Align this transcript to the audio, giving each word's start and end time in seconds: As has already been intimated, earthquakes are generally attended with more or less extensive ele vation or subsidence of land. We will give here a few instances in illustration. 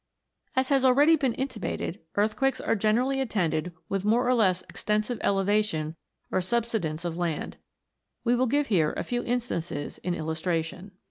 As 0.55 0.69
has 0.69 0.83
already 0.83 1.15
been 1.15 1.35
intimated, 1.35 1.99
earthquakes 2.15 2.59
are 2.59 2.73
generally 2.75 3.21
attended 3.21 3.71
with 3.87 4.03
more 4.03 4.27
or 4.27 4.33
less 4.33 4.63
extensive 4.67 5.19
ele 5.21 5.45
vation 5.45 5.93
or 6.31 6.41
subsidence 6.41 7.05
of 7.05 7.17
land. 7.17 7.57
We 8.23 8.35
will 8.35 8.47
give 8.47 8.65
here 8.65 8.95
a 8.97 9.03
few 9.03 9.21
instances 9.23 9.99
in 9.99 10.15
illustration. 10.15 10.93